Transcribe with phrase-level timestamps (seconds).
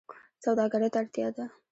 [0.43, 1.45] سوداګرۍ ته اړتیا ده